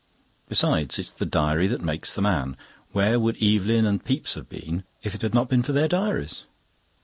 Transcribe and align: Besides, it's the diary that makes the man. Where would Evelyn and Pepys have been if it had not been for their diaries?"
Besides, 0.49 0.97
it's 0.97 1.11
the 1.11 1.27
diary 1.27 1.67
that 1.67 1.79
makes 1.83 2.11
the 2.11 2.23
man. 2.23 2.57
Where 2.91 3.19
would 3.19 3.37
Evelyn 3.39 3.85
and 3.85 4.03
Pepys 4.03 4.33
have 4.33 4.49
been 4.49 4.83
if 5.03 5.13
it 5.13 5.21
had 5.21 5.35
not 5.35 5.47
been 5.47 5.61
for 5.61 5.73
their 5.73 5.87
diaries?" 5.87 6.45